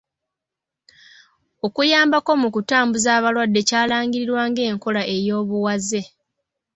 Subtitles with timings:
[1.65, 6.01] Okuyambako mu kutambuza abalwadde kyalangirirwa ng’enkola ey’obuwaze.